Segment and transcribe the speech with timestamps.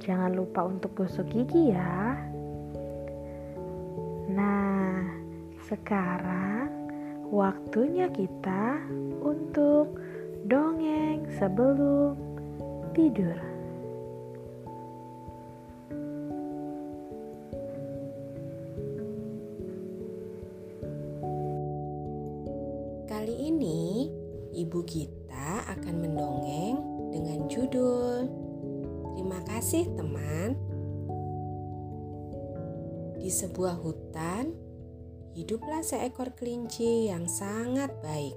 [0.00, 2.16] jangan lupa untuk gosok gigi ya.
[4.32, 5.04] Nah,
[5.68, 6.72] sekarang
[7.28, 8.80] waktunya kita
[9.20, 10.00] untuk
[10.48, 12.16] dongeng sebelum
[12.96, 13.36] tidur.
[23.04, 24.08] Kali ini,
[24.56, 26.80] ibu kita akan mendongeng
[27.12, 28.49] dengan judul
[29.20, 30.56] "Terima Kasih Teman".
[33.20, 34.48] Di sebuah hutan,
[35.36, 38.32] hiduplah seekor kelinci yang sangat baik.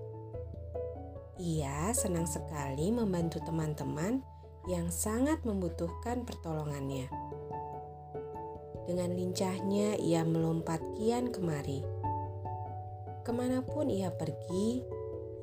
[1.40, 4.28] Ia senang sekali membantu teman-teman
[4.68, 7.08] yang sangat membutuhkan pertolongannya.
[8.84, 11.80] Dengan lincahnya, ia melompat kian kemari.
[13.24, 14.84] Ke mana pun ia pergi,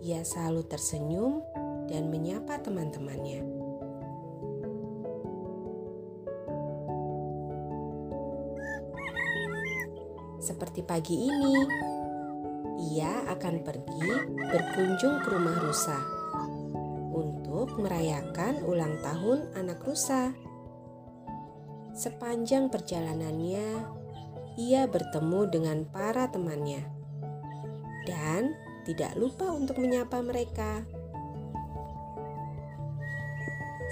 [0.05, 1.41] ia selalu tersenyum
[1.89, 3.60] dan menyapa teman-temannya.
[10.51, 11.55] Seperti pagi ini,
[12.91, 15.95] ia akan pergi berkunjung ke rumah rusa
[17.15, 20.35] untuk merayakan ulang tahun anak rusa.
[21.95, 23.95] Sepanjang perjalanannya,
[24.59, 26.83] ia bertemu dengan para temannya
[28.11, 28.51] dan
[28.83, 30.83] tidak lupa untuk menyapa mereka.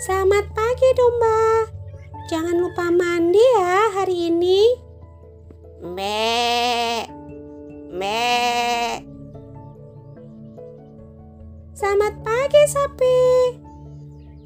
[0.03, 1.71] Selamat pagi domba.
[2.27, 4.88] Jangan lupa mandi ya hari ini.
[5.78, 7.06] Me,
[7.94, 8.27] me.
[11.71, 13.21] Selamat pagi sapi.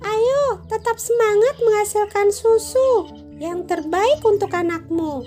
[0.04, 3.08] Ayo tetap semangat menghasilkan susu
[3.40, 5.24] yang terbaik untuk anakmu.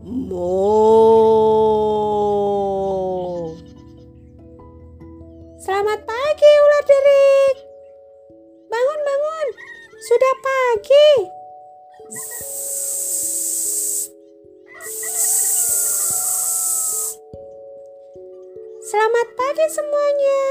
[0.00, 0.56] Mo.
[5.60, 7.56] Selamat pagi ular derik.
[8.64, 9.46] Bangun bangun.
[10.08, 11.08] Sudah pagi.
[18.90, 20.42] Selamat pagi semuanya.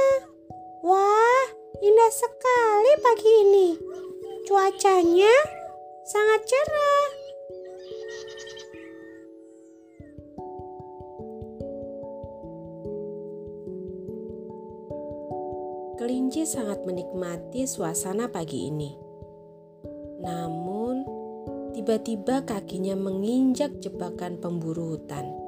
[0.87, 1.43] Wah,
[1.83, 3.67] indah sekali pagi ini.
[4.47, 5.35] Cuacanya
[6.07, 7.07] sangat cerah.
[15.99, 18.95] Kelinci sangat menikmati suasana pagi ini.
[20.23, 21.03] Namun,
[21.75, 25.38] tiba-tiba kakinya menginjak jebakan pemburu hutan.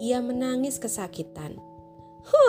[0.00, 1.60] Ia menangis kesakitan.
[2.24, 2.48] Wah,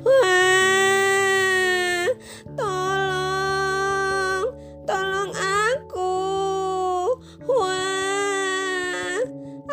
[0.00, 2.08] wah,
[2.56, 4.48] tolong,
[4.88, 6.16] tolong aku.
[7.52, 9.20] Wah,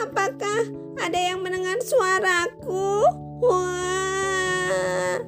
[0.04, 0.68] apakah
[1.00, 3.08] ada yang mendengar suaraku?
[3.40, 5.24] Wah,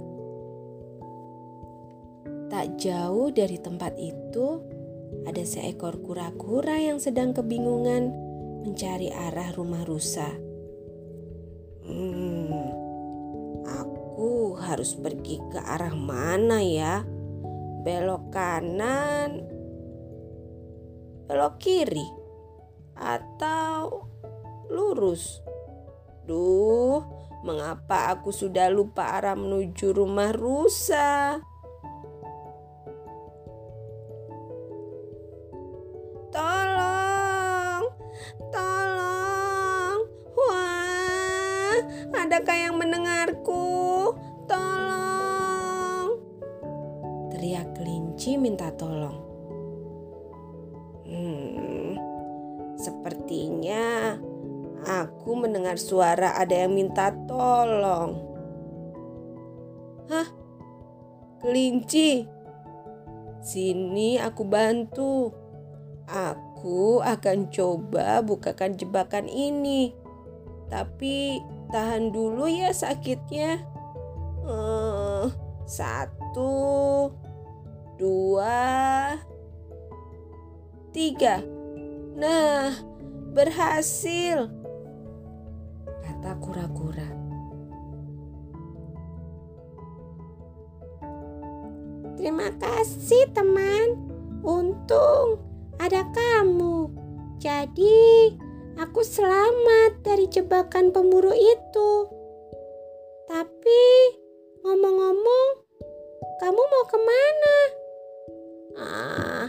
[2.52, 4.60] Tak jauh dari tempat itu,
[5.24, 8.31] ada seekor kura-kura yang sedang kebingungan
[8.62, 10.30] mencari arah rumah rusa.
[11.82, 12.70] Hmm,
[13.66, 17.02] aku harus pergi ke arah mana ya?
[17.82, 19.42] Belok kanan,
[21.26, 22.06] belok kiri,
[22.94, 24.06] atau
[24.70, 25.42] lurus?
[26.30, 27.02] Duh,
[27.42, 31.42] mengapa aku sudah lupa arah menuju rumah rusa?
[42.32, 43.68] Adakah yang mendengarku?
[44.48, 46.16] Tolong.
[47.28, 49.20] Teriak kelinci minta tolong.
[51.12, 52.00] Hmm,
[52.80, 54.16] sepertinya
[54.88, 58.16] aku mendengar suara ada yang minta tolong.
[60.08, 60.32] Hah?
[61.44, 62.32] Kelinci?
[63.44, 65.36] Sini aku bantu.
[66.08, 69.92] Aku akan coba bukakan jebakan ini.
[70.72, 73.64] Tapi tahan dulu ya sakitnya.
[74.46, 75.26] Eh,
[75.64, 77.08] satu,
[77.96, 79.16] dua,
[80.92, 81.40] tiga.
[82.20, 82.76] Nah,
[83.32, 84.52] berhasil.
[86.04, 87.10] Kata kura-kura.
[92.20, 93.98] Terima kasih, teman.
[94.46, 95.42] Untung
[95.82, 96.92] ada kamu.
[97.42, 98.38] Jadi,
[98.80, 101.92] aku selamat dari jebakan pemburu itu.
[103.28, 103.84] Tapi,
[104.64, 105.48] ngomong-ngomong,
[106.40, 107.58] kamu mau ke mana?
[108.78, 109.46] Ah,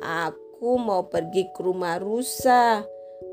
[0.00, 2.84] aku mau pergi ke rumah rusa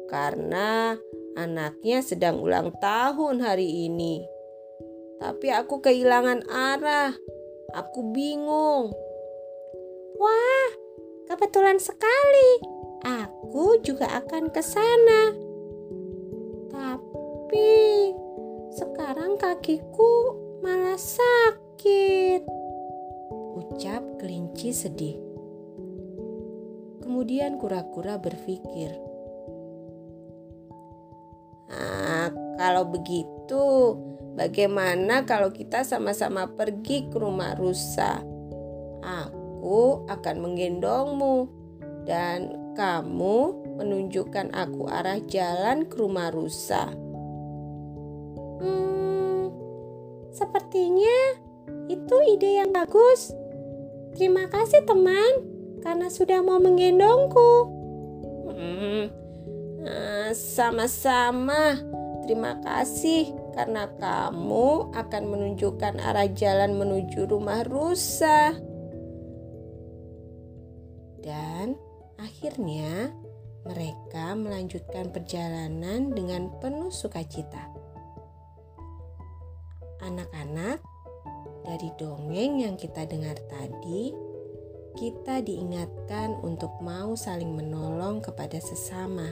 [0.09, 0.97] karena
[1.37, 4.25] anaknya sedang ulang tahun hari ini.
[5.19, 7.11] Tapi aku kehilangan arah.
[7.75, 8.89] Aku bingung.
[10.17, 10.69] Wah,
[11.27, 12.78] kebetulan sekali.
[13.03, 15.31] Aku juga akan ke sana.
[16.67, 17.71] Tapi
[18.75, 22.43] sekarang kakiku malah sakit.
[23.55, 25.17] Ucap kelinci sedih.
[26.99, 28.91] Kemudian kura-kura berpikir,
[31.71, 32.29] "Ah,
[32.59, 33.95] kalau begitu,
[34.35, 38.19] bagaimana kalau kita sama-sama pergi ke rumah rusa?
[38.99, 41.59] Aku akan menggendongmu,
[42.09, 43.37] dan kamu
[43.79, 46.89] menunjukkan aku arah jalan ke rumah rusa."
[48.59, 49.53] Hmm,
[50.33, 51.39] sepertinya
[51.89, 53.31] itu ide yang bagus.
[54.13, 55.45] Terima kasih, teman,
[55.81, 57.51] karena sudah mau menggendongku.
[58.51, 59.03] Hmm,
[59.85, 61.77] eh, sama-sama.
[62.25, 68.53] Terima kasih karena kamu akan menunjukkan arah jalan menuju rumah rusa.
[71.25, 71.73] Dan
[72.19, 73.15] akhirnya
[73.63, 77.71] mereka melanjutkan perjalanan dengan penuh sukacita.
[79.99, 80.79] Anak-anak,
[81.67, 84.15] dari dongeng yang kita dengar tadi,
[84.95, 89.27] kita diingatkan untuk mau saling menolong kepada sesama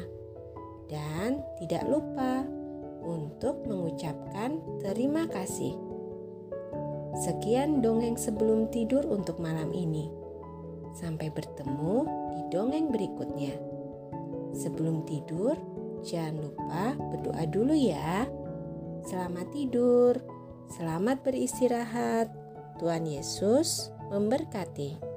[0.91, 2.43] dan tidak lupa
[3.03, 5.75] untuk mengucapkan terima kasih.
[7.23, 10.11] Sekian dongeng sebelum tidur untuk malam ini.
[10.93, 13.57] Sampai bertemu di dongeng berikutnya.
[14.53, 15.57] Sebelum tidur,
[16.05, 18.29] jangan lupa berdoa dulu ya.
[19.01, 20.13] Selamat tidur.
[20.69, 22.29] Selamat beristirahat.
[22.77, 25.16] Tuhan Yesus memberkati.